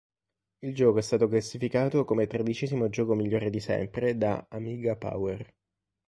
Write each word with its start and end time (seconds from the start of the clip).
Il 0.63 0.73
gioco 0.73 0.97
è 0.97 1.01
stato 1.03 1.27
classificato 1.27 2.05
come 2.05 2.25
tredicesimo 2.25 2.89
gioco 2.89 3.13
migliore 3.13 3.51
di 3.51 3.59
sempre 3.59 4.17
da 4.17 4.47
"Amiga 4.49 4.95
Power". 4.95 5.53